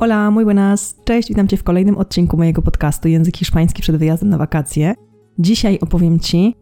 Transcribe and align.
Hola, 0.00 0.30
muy 0.30 0.44
buenas. 0.44 0.96
Cześć, 1.04 1.28
witam 1.28 1.48
Cię 1.48 1.56
w 1.56 1.62
kolejnym 1.62 1.98
odcinku 1.98 2.36
mojego 2.36 2.62
podcastu 2.62 3.08
Język 3.08 3.36
Hiszpański 3.36 3.82
przed 3.82 3.96
wyjazdem 3.96 4.28
na 4.28 4.38
wakacje. 4.38 4.94
Dzisiaj 5.38 5.78
opowiem 5.80 6.20
Ci, 6.20 6.54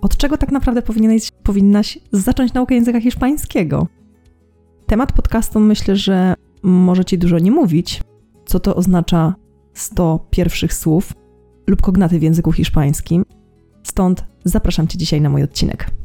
od 0.00 0.16
czego 0.16 0.36
tak 0.36 0.52
naprawdę 0.52 0.82
powinieneś, 0.82 1.30
powinnaś 1.42 1.98
zacząć 2.12 2.54
naukę 2.54 2.74
języka 2.74 3.00
hiszpańskiego. 3.00 3.86
Temat 4.86 5.12
podcastu 5.12 5.60
myślę, 5.60 5.96
że 5.96 6.34
może 6.62 7.04
Ci 7.04 7.18
dużo 7.18 7.38
nie 7.38 7.50
mówić, 7.50 8.02
co 8.46 8.60
to 8.60 8.76
oznacza 8.76 9.34
100 9.74 10.26
pierwszych 10.30 10.74
słów 10.74 11.12
lub 11.66 11.82
kognaty 11.82 12.18
w 12.18 12.22
języku 12.22 12.52
hiszpańskim. 12.52 13.24
Stąd 13.82 14.24
zapraszam 14.44 14.86
Cię 14.86 14.98
dzisiaj 14.98 15.20
na 15.20 15.30
mój 15.30 15.42
odcinek. 15.42 15.99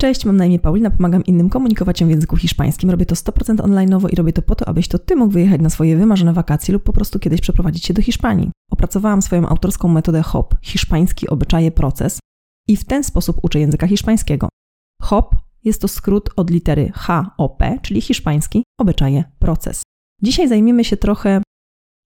Cześć, 0.00 0.24
mam 0.24 0.36
na 0.36 0.46
imię 0.46 0.58
Paulina, 0.58 0.90
pomagam 0.90 1.24
innym 1.24 1.50
komunikować 1.50 1.98
się 1.98 2.06
w 2.06 2.10
języku 2.10 2.36
hiszpańskim. 2.36 2.90
Robię 2.90 3.06
to 3.06 3.14
100% 3.14 3.64
online 3.64 3.98
i 4.12 4.16
robię 4.16 4.32
to 4.32 4.42
po 4.42 4.54
to, 4.54 4.68
abyś 4.68 4.88
to 4.88 4.98
ty 4.98 5.16
mógł 5.16 5.32
wyjechać 5.32 5.60
na 5.60 5.70
swoje 5.70 5.96
wymarzone 5.96 6.32
wakacje 6.32 6.72
lub 6.74 6.82
po 6.82 6.92
prostu 6.92 7.18
kiedyś 7.18 7.40
przeprowadzić 7.40 7.84
się 7.84 7.94
do 7.94 8.02
Hiszpanii. 8.02 8.50
Opracowałam 8.70 9.22
swoją 9.22 9.48
autorską 9.48 9.88
metodę 9.88 10.22
HOP, 10.22 10.54
hiszpański 10.62 11.28
obyczaje 11.28 11.70
proces 11.70 12.18
i 12.68 12.76
w 12.76 12.84
ten 12.84 13.04
sposób 13.04 13.38
uczę 13.42 13.60
języka 13.60 13.86
hiszpańskiego. 13.86 14.48
HOP 15.02 15.36
jest 15.64 15.80
to 15.80 15.88
skrót 15.88 16.30
od 16.36 16.50
litery 16.50 16.92
HOP, 16.94 17.62
czyli 17.82 18.00
hiszpański 18.00 18.62
obyczaje 18.80 19.24
proces. 19.38 19.82
Dzisiaj 20.22 20.48
zajmiemy 20.48 20.84
się 20.84 20.96
trochę 20.96 21.42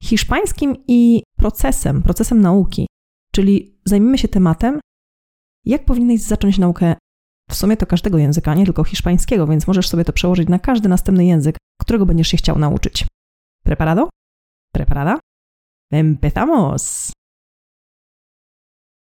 hiszpańskim 0.03 0.77
i 0.89 1.23
procesem, 1.37 2.03
procesem 2.03 2.41
nauki, 2.41 2.87
czyli 3.33 3.79
zajmiemy 3.85 4.19
się 4.19 4.29
tematem, 4.29 4.81
jak 5.65 5.85
powinieneś 5.85 6.23
zacząć 6.23 6.59
naukę 6.59 6.95
w 7.51 7.55
sumie 7.55 7.77
to 7.77 7.87
każdego 7.87 8.19
języka, 8.19 8.55
nie 8.55 8.65
tylko 8.65 8.85
hiszpańskiego, 8.85 9.47
więc 9.47 9.67
możesz 9.67 9.89
sobie 9.89 10.05
to 10.05 10.13
przełożyć 10.13 10.49
na 10.49 10.59
każdy 10.59 10.89
następny 10.89 11.27
język, 11.27 11.57
którego 11.81 12.07
będziesz 12.07 12.29
się 12.29 12.37
chciał 12.37 12.59
nauczyć. 12.59 13.07
Preparado? 13.65 14.09
Preparada? 14.75 15.19
Empezamos! 15.93 17.13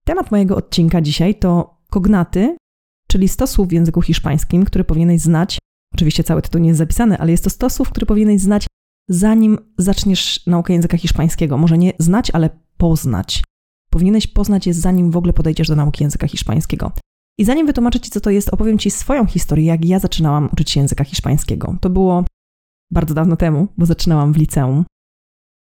Temat 0.06 0.32
mojego 0.32 0.56
odcinka 0.56 1.02
dzisiaj 1.02 1.36
to 1.36 1.78
kognaty, 1.90 2.58
czyli 3.08 3.28
100 3.28 3.48
słów 3.48 3.68
w 3.68 3.72
języku 3.72 4.02
hiszpańskim, 4.02 4.66
które 4.66 4.84
powinieneś 4.84 5.22
znać. 5.22 5.60
Oczywiście 5.94 6.24
cały 6.24 6.42
tytuł 6.42 6.62
nie 6.62 6.68
jest 6.68 6.78
zapisany, 6.78 7.18
ale 7.18 7.32
jest 7.32 7.44
to 7.44 7.50
100 7.50 7.70
słów, 7.70 7.90
które 7.90 8.06
powinieneś 8.06 8.42
znać, 8.42 8.68
zanim 9.10 9.58
zaczniesz 9.78 10.46
naukę 10.48 10.74
języka 10.74 10.98
hiszpańskiego. 10.98 11.58
Może 11.58 11.78
nie 11.78 11.94
znać, 12.00 12.32
ale 12.32 12.50
poznać. 12.78 13.44
Powinieneś 13.90 14.28
poznać 14.28 14.68
je, 14.68 14.74
zanim 14.74 15.12
w 15.12 15.18
ogóle 15.18 15.34
podejdziesz 15.34 15.68
do 15.68 15.76
nauki 15.76 16.04
języka 16.04 16.28
hiszpańskiego. 16.28 16.92
I 17.42 17.46
zanim 17.46 17.68
wytłumaczę 17.68 18.00
Ci, 18.00 18.12
co 18.12 18.22
to 18.22 18.30
jest, 18.30 18.50
opowiem 18.50 18.78
Ci 18.78 18.92
swoją 18.92 19.26
historię, 19.26 19.66
jak 19.66 19.86
ja 19.86 20.00
zaczynałam 20.00 20.50
uczyć 20.54 20.72
się 20.72 20.80
języka 20.80 21.04
hiszpańskiego. 21.04 21.76
To 21.82 21.90
było 21.90 22.26
bardzo 22.92 23.14
dawno 23.14 23.36
temu, 23.36 23.68
bo 23.78 23.86
zaczynałam 23.86 24.34
w 24.34 24.38
liceum. 24.38 24.86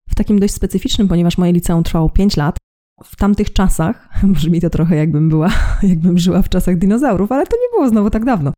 W 0.09 0.15
takim 0.15 0.39
dość 0.39 0.53
specyficznym, 0.53 1.07
ponieważ 1.07 1.37
moje 1.37 1.51
liceum 1.51 1.83
trwało 1.83 2.09
5 2.09 2.37
lat. 2.37 2.57
W 3.03 3.15
tamtych 3.15 3.53
czasach, 3.53 4.09
brzmi 4.23 4.61
to 4.61 4.69
trochę 4.69 4.95
jakbym 4.95 5.29
była, 5.29 5.49
jakbym 5.83 6.17
żyła 6.17 6.41
w 6.41 6.49
czasach 6.49 6.77
dinozaurów, 6.77 7.31
ale 7.31 7.47
to 7.47 7.55
nie 7.55 7.77
było 7.77 7.89
znowu 7.89 8.09
tak 8.09 8.25
dawno. 8.25 8.53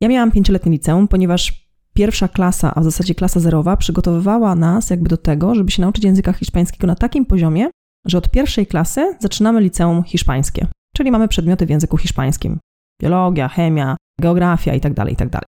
Ja 0.00 0.08
miałam 0.08 0.30
pięcioletnie 0.30 0.72
liceum, 0.72 1.08
ponieważ 1.08 1.68
pierwsza 1.94 2.28
klasa, 2.28 2.74
a 2.74 2.80
w 2.80 2.84
zasadzie 2.84 3.14
klasa 3.14 3.40
zerowa, 3.40 3.76
przygotowywała 3.76 4.54
nas 4.54 4.90
jakby 4.90 5.08
do 5.08 5.16
tego, 5.16 5.54
żeby 5.54 5.70
się 5.70 5.82
nauczyć 5.82 6.04
języka 6.04 6.32
hiszpańskiego 6.32 6.86
na 6.86 6.94
takim 6.94 7.26
poziomie, 7.26 7.70
że 8.06 8.18
od 8.18 8.30
pierwszej 8.30 8.66
klasy 8.66 9.16
zaczynamy 9.20 9.60
liceum 9.60 10.02
hiszpańskie 10.02 10.66
czyli 10.96 11.10
mamy 11.10 11.28
przedmioty 11.28 11.66
w 11.66 11.70
języku 11.70 11.96
hiszpańskim. 11.96 12.58
Biologia, 13.02 13.48
chemia, 13.48 13.96
geografia 14.20 14.74
itd., 14.74 14.94
tak 14.94 15.08
itd. 15.08 15.30
Tak, 15.30 15.44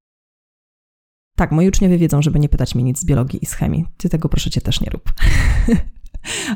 tak, 1.37 1.53
moi 1.53 1.69
uczniowie 1.69 1.99
wiedzą, 1.99 2.23
żeby 2.23 2.39
nie 2.39 2.49
pytać 2.49 2.75
mnie 2.75 2.85
nic 2.85 2.99
z 2.99 3.05
biologii 3.05 3.43
i 3.43 3.47
z 3.47 3.53
chemii. 3.53 3.85
Ty 3.97 4.09
tego 4.09 4.29
proszę 4.29 4.51
cię 4.51 4.61
też 4.61 4.81
nie 4.81 4.91
rób. 4.91 5.13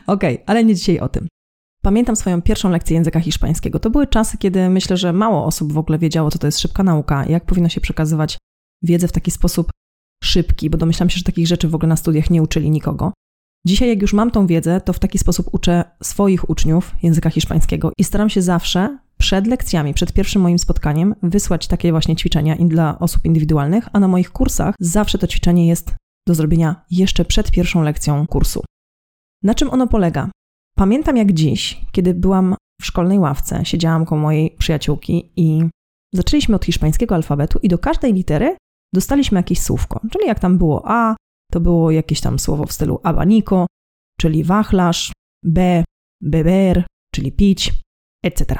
Okej, 0.07 0.35
okay, 0.35 0.47
ale 0.47 0.65
nie 0.65 0.75
dzisiaj 0.75 0.99
o 0.99 1.09
tym. 1.09 1.29
Pamiętam 1.83 2.17
swoją 2.17 2.43
pierwszą 2.43 2.71
lekcję 2.71 2.97
języka 2.97 3.21
hiszpańskiego. 3.21 3.79
To 3.79 3.91
były 3.91 4.07
czasy, 4.07 4.39
kiedy 4.39 4.71
myślę, 4.71 4.97
że 4.97 5.13
mało 5.13 5.45
osób 5.45 5.73
w 5.73 5.79
ogóle 5.79 5.99
wiedziało, 5.99 6.31
co 6.31 6.39
to 6.39 6.47
jest 6.47 6.59
szybka 6.59 6.83
nauka, 6.83 7.27
jak 7.27 7.45
powinno 7.45 7.69
się 7.69 7.81
przekazywać 7.81 8.39
wiedzę 8.83 9.09
w 9.09 9.13
taki 9.13 9.31
sposób 9.31 9.71
szybki, 10.25 10.71
bo 10.71 10.79
domyślam 10.79 11.11
się, 11.11 11.19
że 11.19 11.25
takich 11.25 11.47
rzeczy 11.47 11.69
w 11.69 11.75
ogóle 11.75 11.89
na 11.89 11.97
studiach 11.97 12.31
nie 12.31 12.43
uczyli 12.43 12.71
nikogo. 12.71 13.13
Dzisiaj, 13.67 13.89
jak 13.89 14.03
już 14.03 14.13
mam 14.13 14.31
tą 14.31 14.47
wiedzę, 14.47 14.81
to 14.81 14.93
w 14.93 14.99
taki 14.99 15.19
sposób 15.19 15.49
uczę 15.53 15.85
swoich 16.03 16.51
uczniów 16.51 16.95
języka 17.03 17.31
hiszpańskiego 17.31 17.93
i 17.99 18.05
staram 18.05 18.31
się 18.31 18.43
zawsze 18.43 18.99
przed 19.19 19.47
lekcjami, 19.47 19.95
przed 19.95 20.13
pierwszym 20.13 20.43
moim 20.43 20.59
spotkaniem 20.59 21.15
wysłać 21.23 21.67
takie 21.67 21.91
właśnie 21.91 22.17
ćwiczenia 22.17 22.57
dla 22.57 22.99
osób 22.99 23.25
indywidualnych, 23.25 23.89
a 23.93 24.01
na 24.01 24.09
moich 24.09 24.31
kursach 24.31 24.75
zawsze 24.81 25.19
to 25.19 25.27
ćwiczenie 25.27 25.69
jest 25.69 25.95
do 26.29 26.35
zrobienia 26.35 26.85
jeszcze 26.91 27.25
przed 27.25 27.51
pierwszą 27.51 27.83
lekcją 27.83 28.27
kursu. 28.27 28.65
Na 29.43 29.55
czym 29.55 29.71
ono 29.71 29.87
polega? 29.87 30.31
Pamiętam 30.77 31.17
jak 31.17 31.33
dziś, 31.33 31.81
kiedy 31.93 32.15
byłam 32.15 32.55
w 32.81 32.87
szkolnej 32.87 33.19
ławce, 33.19 33.65
siedziałam 33.65 34.05
koło 34.05 34.21
mojej 34.21 34.51
przyjaciółki 34.51 35.33
i 35.37 35.65
zaczęliśmy 36.15 36.57
od 36.57 36.65
hiszpańskiego 36.65 37.15
alfabetu 37.15 37.59
i 37.63 37.69
do 37.69 37.79
każdej 37.79 38.13
litery 38.13 38.57
dostaliśmy 38.95 39.39
jakieś 39.39 39.61
słówko, 39.61 40.01
czyli 40.11 40.27
jak 40.27 40.41
tam 40.41 40.59
było 40.59 40.83
A, 40.85 41.17
to 41.53 41.61
było 41.61 41.91
jakieś 41.91 42.21
tam 42.21 42.39
słowo 42.39 42.67
w 42.67 42.73
stylu 42.73 43.01
abanico, 43.03 43.67
czyli 44.21 44.45
wachlarz, 44.45 45.13
be, 45.45 45.85
beber, 46.23 46.87
czyli 47.15 47.33
pić, 47.33 47.75
etc. 48.25 48.59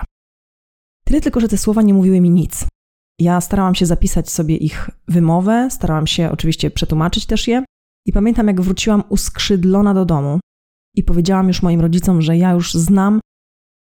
Tyle 1.05 1.21
tylko, 1.21 1.41
że 1.41 1.49
te 1.49 1.59
słowa 1.59 1.83
nie 1.83 1.95
mówiły 1.95 2.21
mi 2.21 2.31
nic. 2.31 2.67
Ja 3.21 3.41
starałam 3.41 3.75
się 3.75 3.87
zapisać 3.87 4.31
sobie 4.31 4.57
ich 4.57 4.91
wymowę, 5.09 5.69
starałam 5.71 6.07
się 6.07 6.31
oczywiście 6.31 6.71
przetłumaczyć 6.71 7.27
też 7.27 7.49
je 7.49 7.65
i 8.07 8.13
pamiętam, 8.13 8.47
jak 8.47 8.61
wróciłam 8.61 9.03
uskrzydlona 9.09 9.95
do 9.95 10.05
domu 10.05 10.41
i 10.97 11.05
powiedziałam 11.05 11.49
już 11.49 11.63
moim 11.63 11.81
rodzicom, 11.81 12.23
że 12.23 12.37
ja 12.37 12.51
już 12.53 12.75
znam 12.75 13.21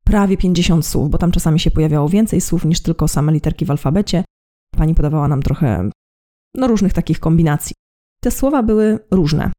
prawie 0.06 0.38
50 0.38 0.86
słów, 0.86 1.10
bo 1.10 1.18
tam 1.18 1.32
czasami 1.32 1.60
się 1.60 1.72
pojawiało 1.72 2.10
więcej 2.10 2.42
słów 2.42 2.66
niż 2.66 2.82
tylko 2.82 3.08
same 3.08 3.32
literki 3.32 3.66
w 3.66 3.72
alfabecie. 3.72 4.24
Pani 4.78 4.96
podawała 4.96 5.28
nam 5.28 5.42
trochę 5.42 5.90
no, 6.56 6.68
różnych 6.68 6.94
takich 6.94 7.20
kombinacji. 7.20 7.74
Te 8.25 8.31
słowa 8.31 8.63
były 8.63 9.00
różne. 9.12 9.52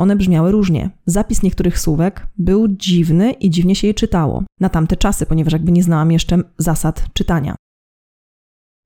One 0.00 0.16
brzmiały 0.16 0.52
różnie. 0.52 0.90
Zapis 1.06 1.42
niektórych 1.42 1.78
słówek 1.78 2.26
był 2.36 2.68
dziwny 2.68 3.32
i 3.32 3.50
dziwnie 3.50 3.76
się 3.76 3.86
je 3.86 3.94
czytało. 3.94 4.44
Na 4.60 4.68
tamte 4.68 4.96
czasy, 4.96 5.26
ponieważ 5.26 5.52
jakby 5.52 5.72
nie 5.72 5.82
znałam 5.82 6.12
jeszcze 6.12 6.42
zasad 6.58 7.12
czytania. 7.12 7.56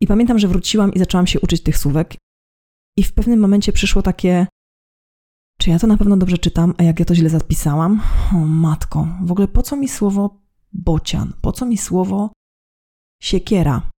I 0.00 0.06
pamiętam, 0.06 0.38
że 0.38 0.48
wróciłam 0.48 0.94
i 0.94 0.98
zaczęłam 0.98 1.26
się 1.26 1.41
uczyć 1.41 1.62
tych 1.62 1.78
słówek. 1.78 2.14
I 2.97 3.02
w 3.02 3.12
pewnym 3.12 3.41
momencie 3.41 3.72
przyszło 3.72 4.02
takie: 4.02 4.47
Czy 5.60 5.70
ja 5.70 5.78
to 5.78 5.86
na 5.86 5.97
pewno 5.97 6.16
dobrze 6.16 6.38
czytam, 6.38 6.74
a 6.78 6.82
jak 6.82 6.98
ja 6.98 7.04
to 7.04 7.14
źle 7.14 7.28
zapisałam? 7.30 8.00
O 8.34 8.38
matko, 8.38 9.08
w 9.24 9.32
ogóle 9.32 9.48
po 9.48 9.62
co 9.62 9.76
mi 9.76 9.88
słowo 9.88 10.41
bocian? 10.72 11.32
Po 11.42 11.53
co 11.53 11.66
mi 11.66 11.78
słowo 11.78 12.32
siekiera? 13.22 13.91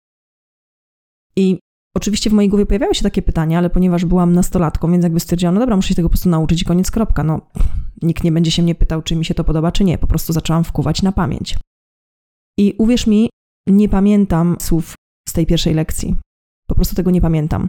I 1.35 1.59
Oczywiście 1.97 2.29
w 2.29 2.33
mojej 2.33 2.49
głowie 2.49 2.65
pojawiały 2.65 2.95
się 2.95 3.03
takie 3.03 3.21
pytania, 3.21 3.57
ale 3.57 3.69
ponieważ 3.69 4.05
byłam 4.05 4.33
nastolatką, 4.33 4.91
więc 4.91 5.03
jakby 5.03 5.19
stwierdziłam, 5.19 5.55
no 5.55 5.59
dobra, 5.59 5.75
muszę 5.75 5.89
się 5.89 5.95
tego 5.95 6.09
po 6.09 6.11
prostu 6.11 6.29
nauczyć 6.29 6.61
i 6.61 6.65
koniec, 6.65 6.91
kropka. 6.91 7.23
No, 7.23 7.41
nikt 8.01 8.23
nie 8.23 8.31
będzie 8.31 8.51
się 8.51 8.63
mnie 8.63 8.75
pytał, 8.75 9.01
czy 9.01 9.15
mi 9.15 9.25
się 9.25 9.33
to 9.33 9.43
podoba, 9.43 9.71
czy 9.71 9.83
nie. 9.83 9.97
Po 9.97 10.07
prostu 10.07 10.33
zaczęłam 10.33 10.63
wkuwać 10.63 11.01
na 11.01 11.11
pamięć. 11.11 11.57
I 12.57 12.75
uwierz 12.77 13.07
mi, 13.07 13.29
nie 13.69 13.89
pamiętam 13.89 14.55
słów 14.59 14.95
z 15.29 15.33
tej 15.33 15.45
pierwszej 15.45 15.73
lekcji. 15.73 16.15
Po 16.67 16.75
prostu 16.75 16.95
tego 16.95 17.11
nie 17.11 17.21
pamiętam. 17.21 17.67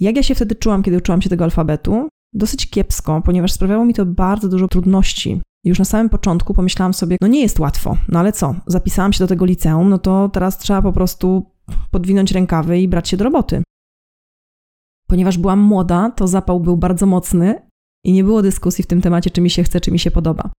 Jak 0.00 0.16
ja 0.16 0.22
się 0.22 0.34
wtedy 0.34 0.54
czułam, 0.54 0.82
kiedy 0.82 0.96
uczyłam 0.96 1.22
się 1.22 1.28
tego 1.28 1.44
alfabetu? 1.44 2.08
Dosyć 2.34 2.70
kiepsko, 2.70 3.22
ponieważ 3.24 3.52
sprawiało 3.52 3.84
mi 3.84 3.94
to 3.94 4.06
bardzo 4.06 4.48
dużo 4.48 4.68
trudności. 4.68 5.40
Już 5.64 5.78
na 5.78 5.84
samym 5.84 6.08
początku 6.08 6.54
pomyślałam 6.54 6.94
sobie, 6.94 7.16
no 7.20 7.28
nie 7.28 7.40
jest 7.40 7.58
łatwo, 7.58 7.96
no 8.08 8.18
ale 8.18 8.32
co? 8.32 8.54
Zapisałam 8.66 9.12
się 9.12 9.24
do 9.24 9.28
tego 9.28 9.44
liceum, 9.44 9.88
no 9.88 9.98
to 9.98 10.28
teraz 10.28 10.58
trzeba 10.58 10.82
po 10.82 10.92
prostu 10.92 11.55
podwinąć 11.90 12.32
rękawy 12.32 12.80
i 12.80 12.88
brać 12.88 13.08
się 13.08 13.16
do 13.16 13.24
roboty. 13.24 13.62
Ponieważ 15.08 15.38
byłam 15.38 15.60
młoda, 15.60 16.10
to 16.10 16.28
zapał 16.28 16.60
był 16.60 16.76
bardzo 16.76 17.06
mocny 17.06 17.68
i 18.04 18.12
nie 18.12 18.24
było 18.24 18.42
dyskusji 18.42 18.84
w 18.84 18.86
tym 18.86 19.00
temacie, 19.00 19.30
czy 19.30 19.40
mi 19.40 19.50
się 19.50 19.62
chce, 19.62 19.80
czy 19.80 19.90
mi 19.90 19.98
się 19.98 20.10
podoba. 20.10 20.50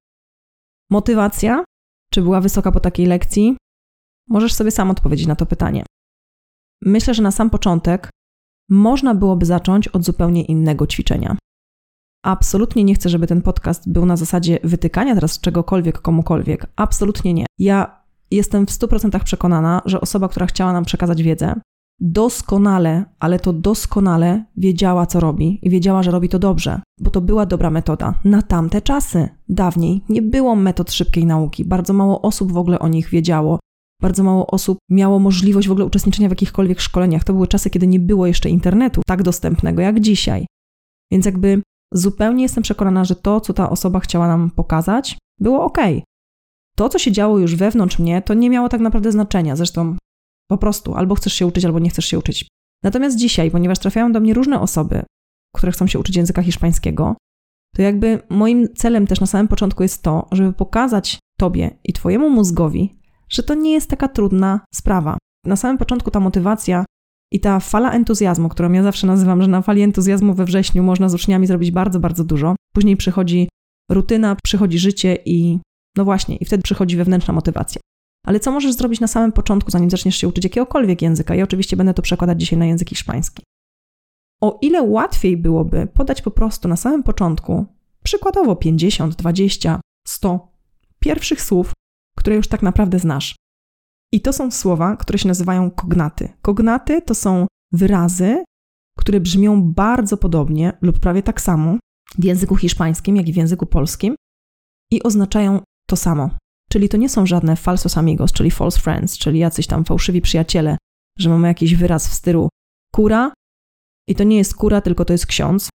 Motywacja, 0.91 1.63
czy 2.11 2.21
była 2.21 2.41
wysoka 2.41 2.71
po 2.71 2.79
takiej 2.79 3.05
lekcji? 3.05 3.57
Możesz 4.29 4.53
sobie 4.53 4.71
sam 4.71 4.91
odpowiedzieć 4.91 5.27
na 5.27 5.35
to 5.35 5.45
pytanie. 5.45 5.83
Myślę, 6.81 7.13
że 7.13 7.23
na 7.23 7.31
sam 7.31 7.49
początek 7.49 8.09
można 8.69 9.15
byłoby 9.15 9.45
zacząć 9.45 9.87
od 9.87 10.03
zupełnie 10.03 10.45
innego 10.45 10.87
ćwiczenia. 10.87 11.37
Absolutnie 12.25 12.83
nie 12.83 12.95
chcę, 12.95 13.09
żeby 13.09 13.27
ten 13.27 13.41
podcast 13.41 13.91
był 13.91 14.05
na 14.05 14.17
zasadzie 14.17 14.59
wytykania 14.63 15.15
teraz 15.15 15.39
czegokolwiek 15.39 16.01
komukolwiek. 16.01 16.67
Absolutnie 16.75 17.33
nie. 17.33 17.45
Ja 17.59 18.06
jestem 18.31 18.65
w 18.65 18.69
100% 18.69 19.23
przekonana, 19.23 19.81
że 19.85 20.01
osoba, 20.01 20.27
która 20.27 20.45
chciała 20.45 20.73
nam 20.73 20.85
przekazać 20.85 21.23
wiedzę, 21.23 21.55
doskonale, 21.99 23.05
ale 23.19 23.39
to 23.39 23.53
doskonale 23.53 24.43
wiedziała, 24.57 25.05
co 25.05 25.19
robi 25.19 25.59
i 25.61 25.69
wiedziała, 25.69 26.03
że 26.03 26.11
robi 26.11 26.29
to 26.29 26.39
dobrze, 26.39 26.81
bo 26.99 27.11
to 27.11 27.21
była 27.21 27.45
dobra 27.45 27.69
metoda 27.69 28.19
na 28.23 28.41
tamte 28.41 28.81
czasy. 28.81 29.29
Dawniej 29.49 30.01
nie 30.09 30.21
było 30.21 30.55
metod 30.55 30.91
szybkiej 30.91 31.25
nauki, 31.25 31.65
bardzo 31.65 31.93
mało 31.93 32.21
osób 32.21 32.51
w 32.51 32.57
ogóle 32.57 32.79
o 32.79 32.87
nich 32.87 33.09
wiedziało. 33.09 33.59
Bardzo 34.01 34.23
mało 34.23 34.47
osób 34.47 34.77
miało 34.89 35.19
możliwość 35.19 35.67
w 35.67 35.71
ogóle 35.71 35.85
uczestniczenia 35.85 36.29
w 36.29 36.31
jakichkolwiek 36.31 36.79
szkoleniach. 36.79 37.23
To 37.23 37.33
były 37.33 37.47
czasy, 37.47 37.69
kiedy 37.69 37.87
nie 37.87 37.99
było 37.99 38.27
jeszcze 38.27 38.49
internetu 38.49 39.01
tak 39.07 39.23
dostępnego 39.23 39.81
jak 39.81 39.99
dzisiaj. 39.99 40.45
Więc 41.11 41.25
jakby 41.25 41.61
zupełnie 41.93 42.43
jestem 42.43 42.63
przekonana, 42.63 43.05
że 43.05 43.15
to, 43.15 43.41
co 43.41 43.53
ta 43.53 43.69
osoba 43.69 43.99
chciała 43.99 44.27
nam 44.27 44.51
pokazać, 44.51 45.17
było 45.39 45.63
ok. 45.63 45.77
To, 46.77 46.89
co 46.89 46.99
się 46.99 47.11
działo 47.11 47.39
już 47.39 47.55
wewnątrz 47.55 47.99
mnie, 47.99 48.21
to 48.21 48.33
nie 48.33 48.49
miało 48.49 48.69
tak 48.69 48.81
naprawdę 48.81 49.11
znaczenia. 49.11 49.55
Zresztą 49.55 49.95
po 50.49 50.57
prostu 50.57 50.95
albo 50.95 51.15
chcesz 51.15 51.33
się 51.33 51.47
uczyć, 51.47 51.65
albo 51.65 51.79
nie 51.79 51.89
chcesz 51.89 52.05
się 52.05 52.19
uczyć. 52.19 52.47
Natomiast 52.83 53.17
dzisiaj, 53.17 53.51
ponieważ 53.51 53.79
trafiają 53.79 54.11
do 54.11 54.19
mnie 54.19 54.33
różne 54.33 54.59
osoby, 54.59 55.03
które 55.55 55.71
chcą 55.71 55.87
się 55.87 55.99
uczyć 55.99 56.15
języka 56.15 56.43
hiszpańskiego, 56.43 57.15
to 57.75 57.81
jakby 57.81 58.21
moim 58.29 58.67
celem 58.75 59.07
też 59.07 59.19
na 59.19 59.27
samym 59.27 59.47
początku 59.47 59.83
jest 59.83 60.03
to, 60.03 60.27
żeby 60.31 60.53
pokazać 60.53 61.19
Tobie 61.39 61.77
i 61.83 61.93
Twojemu 61.93 62.29
mózgowi, 62.29 62.99
że 63.29 63.43
to 63.43 63.53
nie 63.53 63.71
jest 63.71 63.89
taka 63.89 64.07
trudna 64.07 64.59
sprawa. 64.73 65.17
Na 65.45 65.55
samym 65.55 65.77
początku 65.77 66.11
ta 66.11 66.19
motywacja 66.19 66.85
i 67.33 67.39
ta 67.39 67.59
fala 67.59 67.91
entuzjazmu, 67.91 68.49
którą 68.49 68.71
ja 68.71 68.83
zawsze 68.83 69.07
nazywam, 69.07 69.41
że 69.41 69.47
na 69.47 69.61
fali 69.61 69.81
entuzjazmu 69.81 70.33
we 70.33 70.45
wrześniu 70.45 70.83
można 70.83 71.09
z 71.09 71.13
uczniami 71.13 71.47
zrobić 71.47 71.71
bardzo, 71.71 71.99
bardzo 71.99 72.23
dużo. 72.23 72.55
Później 72.73 72.97
przychodzi 72.97 73.49
rutyna, 73.91 74.35
przychodzi 74.43 74.79
życie 74.79 75.17
i 75.25 75.59
no 75.97 76.05
właśnie, 76.05 76.35
i 76.35 76.45
wtedy 76.45 76.63
przychodzi 76.63 76.97
wewnętrzna 76.97 77.33
motywacja. 77.33 77.81
Ale 78.25 78.39
co 78.39 78.51
możesz 78.51 78.73
zrobić 78.73 78.99
na 78.99 79.07
samym 79.07 79.31
początku, 79.31 79.71
zanim 79.71 79.89
zaczniesz 79.89 80.15
się 80.15 80.27
uczyć 80.27 80.43
jakiegokolwiek 80.43 81.01
języka? 81.01 81.35
Ja 81.35 81.43
oczywiście 81.43 81.77
będę 81.77 81.93
to 81.93 82.01
przekładać 82.01 82.39
dzisiaj 82.39 82.59
na 82.59 82.65
język 82.65 82.89
hiszpański. 82.89 83.43
O 84.41 84.59
ile 84.61 84.81
łatwiej 84.81 85.37
byłoby 85.37 85.87
podać 85.87 86.21
po 86.21 86.31
prostu 86.31 86.67
na 86.67 86.75
samym 86.75 87.03
początku, 87.03 87.65
przykładowo 88.03 88.55
50, 88.55 89.15
20, 89.15 89.81
100 90.07 90.51
pierwszych 90.99 91.41
słów, 91.41 91.73
które 92.17 92.35
już 92.35 92.47
tak 92.47 92.61
naprawdę 92.61 92.99
znasz. 92.99 93.35
I 94.13 94.21
to 94.21 94.33
są 94.33 94.51
słowa, 94.51 94.97
które 94.97 95.19
się 95.19 95.27
nazywają 95.27 95.71
kognaty. 95.71 96.29
Kognaty 96.41 97.01
to 97.01 97.15
są 97.15 97.47
wyrazy, 97.71 98.43
które 98.97 99.19
brzmią 99.19 99.61
bardzo 99.61 100.17
podobnie 100.17 100.77
lub 100.81 100.99
prawie 100.99 101.23
tak 101.23 101.41
samo 101.41 101.77
w 102.17 102.23
języku 102.23 102.55
hiszpańskim, 102.55 103.15
jak 103.15 103.27
i 103.27 103.33
w 103.33 103.35
języku 103.35 103.65
polskim 103.65 104.15
i 104.91 105.03
oznaczają 105.03 105.61
to 105.89 105.95
samo. 105.95 106.29
Czyli 106.69 106.89
to 106.89 106.97
nie 106.97 107.09
są 107.09 107.25
żadne 107.25 107.55
falsos 107.55 107.97
amigos, 107.97 108.31
czyli 108.31 108.51
false 108.51 108.79
friends, 108.79 109.17
czyli 109.17 109.39
jacyś 109.39 109.67
tam 109.67 109.85
fałszywi 109.85 110.21
przyjaciele, 110.21 110.77
że 111.19 111.29
mamy 111.29 111.47
jakiś 111.47 111.75
wyraz 111.75 112.07
w 112.07 112.13
stylu 112.13 112.49
kura 112.93 113.31
i 114.07 114.15
to 114.15 114.23
nie 114.23 114.37
jest 114.37 114.55
kura, 114.55 114.81
tylko 114.81 115.05
to 115.05 115.13
jest 115.13 115.25
ksiądz. 115.25 115.69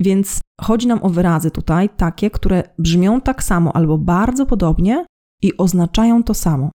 Więc 0.00 0.40
chodzi 0.60 0.86
nam 0.86 1.02
o 1.02 1.08
wyrazy 1.08 1.50
tutaj, 1.50 1.88
takie, 1.88 2.30
które 2.30 2.62
brzmią 2.78 3.20
tak 3.20 3.42
samo 3.42 3.76
albo 3.76 3.98
bardzo 3.98 4.46
podobnie 4.46 5.06
i 5.42 5.56
oznaczają 5.56 6.22
to 6.22 6.34
samo. 6.34 6.70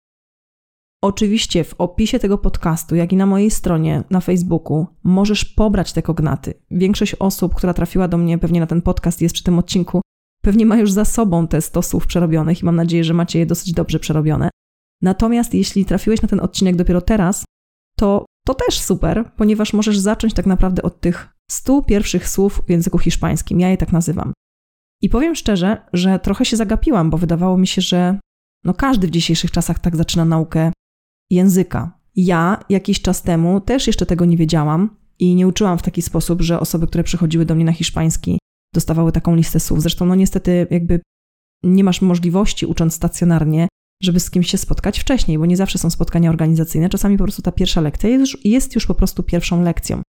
Oczywiście 1.04 1.64
w 1.64 1.74
opisie 1.78 2.18
tego 2.18 2.38
podcastu, 2.38 2.94
jak 2.94 3.12
i 3.12 3.16
na 3.16 3.26
mojej 3.26 3.50
stronie 3.50 4.04
na 4.10 4.20
Facebooku, 4.20 4.86
możesz 5.04 5.44
pobrać 5.44 5.92
te 5.92 6.02
kognaty. 6.02 6.54
Większość 6.70 7.14
osób, 7.14 7.54
która 7.54 7.74
trafiła 7.74 8.08
do 8.08 8.18
mnie 8.18 8.38
pewnie 8.38 8.60
na 8.60 8.66
ten 8.66 8.82
podcast, 8.82 9.20
jest 9.20 9.34
przy 9.34 9.44
tym 9.44 9.58
odcinku, 9.58 10.00
pewnie 10.44 10.66
ma 10.66 10.76
już 10.76 10.92
za 10.92 11.04
sobą 11.04 11.48
te 11.48 11.62
100 11.62 11.82
słów 11.82 12.06
przerobionych 12.06 12.62
i 12.62 12.64
mam 12.64 12.76
nadzieję, 12.76 13.04
że 13.04 13.14
macie 13.14 13.38
je 13.38 13.46
dosyć 13.46 13.72
dobrze 13.72 13.98
przerobione. 13.98 14.50
Natomiast 15.02 15.54
jeśli 15.54 15.84
trafiłeś 15.84 16.22
na 16.22 16.28
ten 16.28 16.40
odcinek 16.40 16.76
dopiero 16.76 17.00
teraz, 17.00 17.44
to 17.96 18.24
to 18.46 18.54
też 18.54 18.80
super, 18.80 19.30
ponieważ 19.36 19.72
możesz 19.72 19.98
zacząć 19.98 20.34
tak 20.34 20.46
naprawdę 20.46 20.82
od 20.82 21.00
tych 21.00 21.28
100 21.50 21.82
pierwszych 21.82 22.28
słów 22.28 22.62
w 22.66 22.70
języku 22.70 22.98
hiszpańskim. 22.98 23.60
Ja 23.60 23.68
je 23.68 23.76
tak 23.76 23.92
nazywam. 23.92 24.32
I 25.02 25.08
powiem 25.08 25.34
szczerze, 25.34 25.86
że 25.92 26.18
trochę 26.18 26.44
się 26.44 26.56
zagapiłam, 26.56 27.10
bo 27.10 27.18
wydawało 27.18 27.58
mi 27.58 27.66
się, 27.66 27.82
że 27.82 28.18
no 28.64 28.74
każdy 28.74 29.06
w 29.06 29.10
dzisiejszych 29.10 29.50
czasach 29.50 29.78
tak 29.78 29.96
zaczyna 29.96 30.24
naukę 30.24 30.72
języka. 31.30 31.98
Ja 32.16 32.64
jakiś 32.68 33.02
czas 33.02 33.22
temu 33.22 33.60
też 33.60 33.86
jeszcze 33.86 34.06
tego 34.06 34.24
nie 34.24 34.36
wiedziałam 34.36 34.96
i 35.18 35.34
nie 35.34 35.46
uczyłam 35.46 35.78
w 35.78 35.82
taki 35.82 36.02
sposób, 36.02 36.42
że 36.42 36.60
osoby, 36.60 36.86
które 36.86 37.04
przychodziły 37.04 37.44
do 37.44 37.54
mnie 37.54 37.64
na 37.64 37.72
hiszpański, 37.72 38.38
dostawały 38.74 39.12
taką 39.12 39.34
listę 39.34 39.60
słów. 39.60 39.82
Zresztą, 39.82 40.06
no 40.06 40.14
niestety, 40.14 40.66
jakby 40.70 41.00
nie 41.64 41.84
masz 41.84 42.02
możliwości, 42.02 42.66
ucząc 42.66 42.94
stacjonarnie, 42.94 43.68
żeby 44.02 44.20
z 44.20 44.30
kimś 44.30 44.50
się 44.50 44.58
spotkać 44.58 45.00
wcześniej, 45.00 45.38
bo 45.38 45.46
nie 45.46 45.56
zawsze 45.56 45.78
są 45.78 45.90
spotkania 45.90 46.30
organizacyjne. 46.30 46.88
Czasami 46.88 47.16
po 47.16 47.24
prostu 47.24 47.42
ta 47.42 47.52
pierwsza 47.52 47.80
lekcja 47.80 48.08
jest, 48.08 48.44
jest 48.44 48.74
już 48.74 48.86
po 48.86 48.94
prostu 48.94 49.22
pierwszą 49.22 49.62
lekcją. 49.62 50.02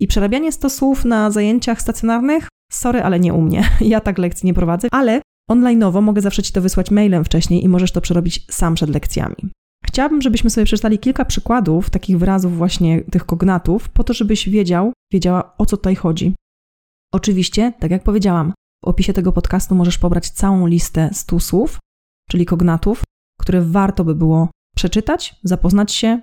I 0.00 0.06
przerabianie 0.06 0.52
100 0.52 0.70
słów 0.70 1.04
na 1.04 1.30
zajęciach 1.30 1.82
stacjonarnych, 1.82 2.48
sorry, 2.72 3.02
ale 3.02 3.20
nie 3.20 3.34
u 3.34 3.42
mnie. 3.42 3.64
Ja 3.80 4.00
tak 4.00 4.18
lekcji 4.18 4.46
nie 4.46 4.54
prowadzę, 4.54 4.88
ale 4.92 5.20
online'owo 5.50 6.02
mogę 6.02 6.22
zawsze 6.22 6.42
Ci 6.42 6.52
to 6.52 6.60
wysłać 6.60 6.90
mailem 6.90 7.24
wcześniej 7.24 7.64
i 7.64 7.68
możesz 7.68 7.92
to 7.92 8.00
przerobić 8.00 8.46
sam 8.50 8.74
przed 8.74 8.90
lekcjami. 8.90 9.36
Chciałabym, 9.86 10.22
żebyśmy 10.22 10.50
sobie 10.50 10.64
przeczytali 10.64 10.98
kilka 10.98 11.24
przykładów 11.24 11.90
takich 11.90 12.18
wyrazów 12.18 12.56
właśnie 12.56 13.00
tych 13.00 13.26
kognatów, 13.26 13.88
po 13.88 14.04
to, 14.04 14.12
żebyś 14.12 14.48
wiedział, 14.48 14.92
wiedziała 15.12 15.54
o 15.58 15.66
co 15.66 15.76
tutaj 15.76 15.94
chodzi. 15.94 16.34
Oczywiście, 17.12 17.72
tak 17.80 17.90
jak 17.90 18.02
powiedziałam, 18.02 18.52
w 18.84 18.88
opisie 18.88 19.12
tego 19.12 19.32
podcastu 19.32 19.74
możesz 19.74 19.98
pobrać 19.98 20.30
całą 20.30 20.66
listę 20.66 21.10
stu 21.12 21.40
słów, 21.40 21.78
czyli 22.30 22.46
kognatów, 22.46 23.02
które 23.40 23.62
warto 23.62 24.04
by 24.04 24.14
było 24.14 24.48
przeczytać, 24.76 25.36
zapoznać 25.42 25.92
się, 25.92 26.20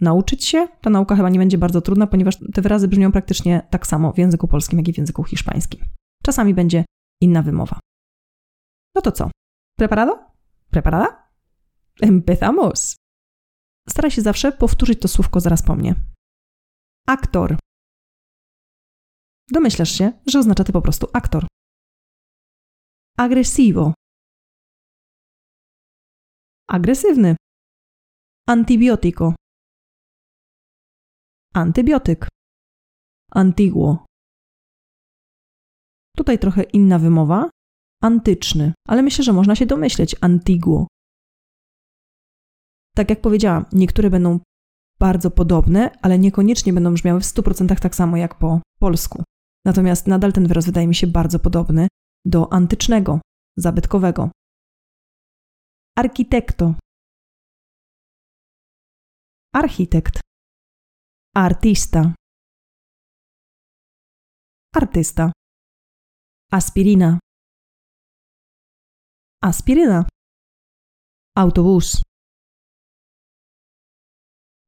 nauczyć 0.00 0.44
się. 0.44 0.68
Ta 0.80 0.90
nauka 0.90 1.16
chyba 1.16 1.28
nie 1.28 1.38
będzie 1.38 1.58
bardzo 1.58 1.80
trudna, 1.80 2.06
ponieważ 2.06 2.38
te 2.54 2.62
wyrazy 2.62 2.88
brzmią 2.88 3.12
praktycznie 3.12 3.66
tak 3.70 3.86
samo 3.86 4.12
w 4.12 4.18
języku 4.18 4.48
polskim, 4.48 4.78
jak 4.78 4.88
i 4.88 4.92
w 4.92 4.98
języku 4.98 5.24
hiszpańskim. 5.24 5.84
Czasami 6.22 6.54
będzie 6.54 6.84
inna 7.22 7.42
wymowa. 7.42 7.80
No 8.94 9.02
to 9.02 9.12
co? 9.12 9.30
Preparado? 9.78 10.18
Preparada? 10.70 11.30
Empezamos! 12.02 12.96
Staraj 13.88 14.10
się 14.10 14.22
zawsze 14.22 14.52
powtórzyć 14.52 15.00
to 15.00 15.08
słówko 15.08 15.40
zaraz 15.40 15.62
po 15.62 15.74
mnie. 15.74 15.94
Aktor. 17.08 17.56
Domyślasz 19.50 19.90
się, 19.90 20.12
że 20.26 20.38
oznacza 20.38 20.64
to 20.64 20.72
po 20.72 20.82
prostu 20.82 21.06
aktor. 21.12 21.46
Agresivo. 23.18 23.94
Agresywny. 26.68 27.36
Antibiotico. 28.48 29.34
Antybiotyk. 31.54 32.28
Antiguo. 33.30 34.04
Tutaj 36.16 36.38
trochę 36.38 36.62
inna 36.62 36.98
wymowa. 36.98 37.50
Antyczny, 38.02 38.72
ale 38.88 39.02
myślę, 39.02 39.24
że 39.24 39.32
można 39.32 39.56
się 39.56 39.66
domyśleć. 39.66 40.16
Antiguo. 40.20 40.86
Tak 42.96 43.10
jak 43.10 43.20
powiedziałam, 43.20 43.64
niektóre 43.72 44.10
będą 44.10 44.40
bardzo 44.98 45.30
podobne, 45.30 45.90
ale 46.02 46.18
niekoniecznie 46.18 46.72
będą 46.72 46.94
brzmiały 46.94 47.20
w 47.20 47.24
100% 47.24 47.78
tak 47.78 47.94
samo 47.94 48.16
jak 48.16 48.38
po 48.38 48.60
polsku. 48.78 49.22
Natomiast 49.64 50.06
nadal 50.06 50.32
ten 50.32 50.48
wyraz 50.48 50.66
wydaje 50.66 50.86
mi 50.86 50.94
się 50.94 51.06
bardzo 51.06 51.38
podobny 51.38 51.88
do 52.24 52.52
antycznego, 52.52 53.20
zabytkowego. 53.56 54.30
Architekto. 55.96 56.74
Architekt. 59.52 60.20
Artista. 61.36 62.14
Artysta. 64.74 65.32
Aspirina. 66.52 67.18
Aspiryna. 69.42 70.08
Autobus. 71.36 72.02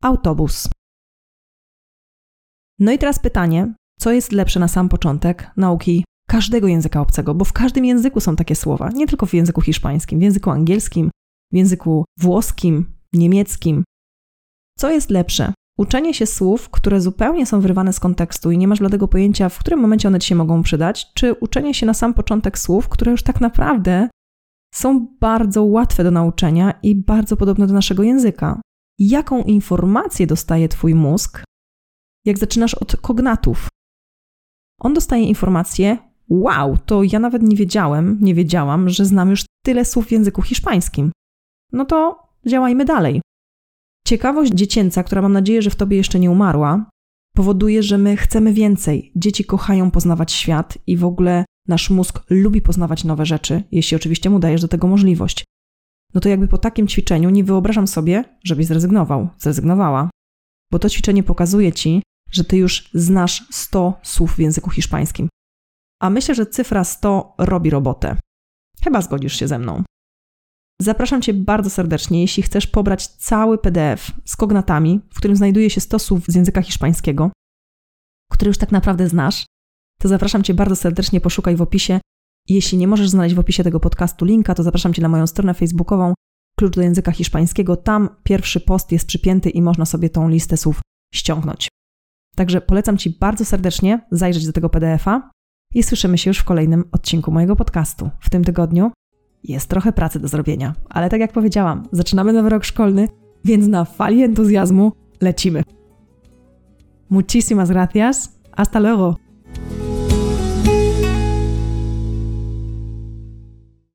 Autobus. 0.03 0.69
No 2.79 2.93
i 2.93 2.99
teraz 2.99 3.19
pytanie, 3.19 3.75
co 4.07 4.13
jest 4.13 4.33
lepsze 4.33 4.61
na 4.61 4.69
sam 4.69 4.89
początek 4.89 5.51
nauki 5.57 6.05
każdego 6.29 6.69
języka 6.69 7.01
obcego, 7.01 7.35
bo 7.35 7.45
w 7.45 7.53
każdym 7.53 7.85
języku 7.85 8.21
są 8.21 8.37
takie 8.37 8.57
słowa, 8.57 8.91
nie 8.91 9.07
tylko 9.07 9.27
w 9.27 9.35
języku 9.35 9.61
hiszpańskim, 9.61 10.19
w 10.19 10.23
języku 10.23 10.51
angielskim, 10.51 11.11
w 11.53 11.57
języku 11.57 12.05
włoskim, 12.21 12.95
niemieckim. 13.13 13.85
Co 14.79 14.91
jest 14.91 15.11
lepsze? 15.11 15.53
Uczenie 15.79 16.15
się 16.15 16.27
słów, 16.27 16.71
które 16.71 17.01
zupełnie 17.01 17.47
są 17.47 17.61
wyrwane 17.61 17.93
z 17.93 18.01
kontekstu 18.01 18.51
i 18.51 18.59
nie 18.59 18.69
masz 18.69 18.79
bladego 18.79 19.09
pojęcia, 19.09 19.49
w 19.49 19.59
którym 19.59 19.81
momencie 19.81 20.09
one 20.09 20.19
ci 20.19 20.29
się 20.29 20.35
mogą 20.35 20.63
przydać, 20.63 21.13
czy 21.15 21.35
uczenie 21.35 21.75
się 21.75 21.87
na 21.87 21.95
sam 21.95 22.15
początek 22.15 22.59
słów, 22.59 22.89
które 22.89 23.13
już 23.13 23.23
tak 23.23 23.41
naprawdę 23.41 24.09
są 24.75 25.07
bardzo 25.21 25.65
łatwe 25.65 26.05
do 26.05 26.11
nauczenia 26.11 26.79
i 26.83 26.95
bardzo 26.95 27.37
podobne 27.37 27.67
do 27.67 27.75
naszego 27.75 28.03
języka. 28.03 28.61
Jaką 28.99 29.43
informację 29.43 30.27
dostaje 30.27 30.69
Twój 30.69 30.95
mózg, 30.95 31.45
jak 32.25 32.39
zaczynasz 32.39 32.75
od 32.75 32.97
kognatów? 32.97 33.69
On 34.81 34.95
dostaje 34.95 35.25
informację: 35.25 35.99
Wow, 36.29 36.79
to 36.87 37.03
ja 37.03 37.19
nawet 37.19 37.43
nie 37.43 37.57
wiedziałem, 37.57 38.19
nie 38.21 38.35
wiedziałam, 38.35 38.89
że 38.89 39.05
znam 39.05 39.31
już 39.31 39.45
tyle 39.65 39.85
słów 39.85 40.07
w 40.07 40.13
języku 40.13 40.43
hiszpańskim. 40.43 41.13
No 41.73 41.85
to 41.85 42.29
działajmy 42.47 42.85
dalej. 42.85 43.21
Ciekawość 44.07 44.53
dziecięca, 44.53 45.03
która 45.03 45.23
mam 45.23 45.33
nadzieję, 45.33 45.63
że 45.63 45.71
w 45.71 45.77
tobie 45.77 45.97
jeszcze 45.97 46.19
nie 46.19 46.31
umarła, 46.31 46.91
powoduje, 47.35 47.83
że 47.83 47.99
my 47.99 48.17
chcemy 48.17 48.53
więcej. 48.53 49.13
Dzieci 49.17 49.45
kochają 49.45 49.91
poznawać 49.91 50.33
świat 50.33 50.79
i 50.87 50.97
w 50.97 51.05
ogóle 51.05 51.45
nasz 51.69 51.91
mózg 51.91 52.23
lubi 52.31 52.61
poznawać 52.61 53.05
nowe 53.05 53.27
rzeczy, 53.27 53.63
jeśli 53.73 53.97
oczywiście 53.97 54.31
mu 54.31 54.39
dajesz 54.39 54.61
do 54.61 54.69
tego 54.69 54.87
możliwość. 54.87 55.45
no 56.15 56.21
to 56.21 56.29
jakby 56.29 56.49
po 56.49 56.59
takim 56.59 56.89
ćwiczeniu 56.89 57.31
nie 57.31 57.45
wyobrażam 57.45 57.87
sobie, 57.87 58.25
żebyś 58.45 58.67
zrezygnował, 58.67 59.29
zrezygnowała. 59.39 60.11
Bo 60.73 60.79
to 60.79 60.89
ćwiczenie 60.89 61.23
pokazuje 61.23 61.73
ci, 61.73 62.03
że 62.31 62.45
ty 62.45 62.57
już 62.57 62.91
znasz 62.95 63.45
100 63.51 64.01
słów 64.03 64.35
w 64.35 64.39
języku 64.39 64.71
hiszpańskim. 64.71 65.29
A 66.03 66.11
myślę, 66.11 66.35
że 66.35 66.47
cyfra 66.47 66.85
100 66.85 67.35
robi 67.39 67.71
robotę. 67.71 68.17
Chyba 68.85 69.03
zgodzisz 69.03 69.37
się 69.37 69.49
ze 69.49 69.59
mną. 69.59 69.83
Zapraszam 70.81 71.23
Cię 71.23 71.35
bardzo 71.35 71.71
serdecznie, 71.71 72.21
jeśli 72.21 72.43
chcesz 72.43 72.67
pobrać 72.67 73.07
cały 73.07 73.59
PDF 73.59 74.13
z 74.25 74.37
kognatami, 74.37 75.01
w 75.11 75.17
którym 75.17 75.37
znajduje 75.37 75.71
się 75.71 75.81
100 75.81 75.99
słów 75.99 76.25
z 76.29 76.35
języka 76.35 76.63
hiszpańskiego, 76.63 77.31
które 78.33 78.49
już 78.49 78.59
tak 78.59 78.73
naprawdę 78.73 79.09
znasz, 79.09 79.47
to 80.01 80.09
zapraszam 80.09 80.43
Cię 80.43 80.55
bardzo 80.55 80.77
serdecznie, 80.77 81.21
poszukaj 81.21 81.57
w 81.57 81.63
opisie. 81.63 82.01
Jeśli 82.49 82.79
nie 82.79 82.89
możesz 82.89 83.09
znaleźć 83.09 83.35
w 83.35 83.39
opisie 83.39 83.65
tego 83.65 83.81
podcastu 83.81 84.25
linka, 84.25 84.55
to 84.55 84.63
zapraszam 84.63 84.95
Cię 84.95 85.03
na 85.03 85.09
moją 85.09 85.27
stronę 85.27 85.55
facebookową 85.55 86.15
Klucz 86.59 86.75
do 86.75 86.83
języka 86.83 87.13
hiszpańskiego. 87.13 87.77
Tam 87.77 88.09
pierwszy 88.23 88.61
post 88.61 88.93
jest 88.93 89.07
przypięty 89.07 89.51
i 89.51 89.63
można 89.63 89.85
sobie 89.85 90.11
tą 90.11 90.29
listę 90.29 90.57
słów 90.57 90.81
ściągnąć. 91.15 91.69
Także 92.37 92.61
polecam 92.61 92.99
Ci 92.99 93.17
bardzo 93.21 93.45
serdecznie 93.45 94.01
zajrzeć 94.11 94.47
do 94.47 94.53
tego 94.53 94.69
PDF-a 94.69 95.31
i 95.75 95.83
słyszymy 95.83 96.19
się 96.19 96.31
już 96.31 96.39
w 96.39 96.45
kolejnym 96.45 96.85
odcinku 96.93 97.33
mojego 97.33 97.57
podcastu. 97.57 98.11
W 98.21 98.31
tym 98.31 98.45
tygodniu 98.45 98.91
jest 99.45 99.69
trochę 99.69 99.93
pracy 99.93 100.21
do 100.21 100.29
zrobienia, 100.29 100.75
ale 100.89 101.11
tak 101.11 101.21
jak 101.21 101.33
powiedziałam, 101.33 101.89
zaczynamy 101.93 102.33
nowy 102.33 102.49
rok 102.49 102.65
szkolny, 102.65 103.09
więc 103.45 103.67
na 103.67 103.85
fali 103.85 104.23
entuzjazmu 104.23 104.93
lecimy. 105.21 105.63
Muchísimas 107.11 107.69
gracias. 107.69 108.39
Hasta 108.57 108.79
luego. 108.81 109.26